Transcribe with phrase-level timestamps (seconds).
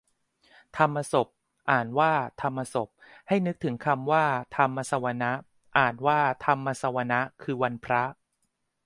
[0.77, 1.35] ธรรมสพน์
[1.71, 2.11] อ่านว่า
[2.41, 2.89] ทำมะสบ
[3.27, 4.25] ให้นึกถึงคำว่า
[4.57, 5.31] ธรรมสวนะ
[5.77, 8.03] อ่านว่าทำมะสะวะนะ คือวันพระ